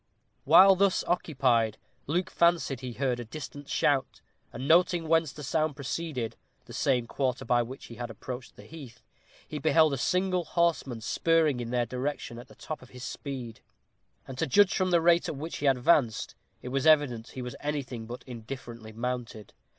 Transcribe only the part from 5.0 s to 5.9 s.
whence the sound